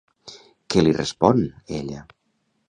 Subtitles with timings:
[0.75, 1.43] Què li respon,
[1.81, 2.03] ella?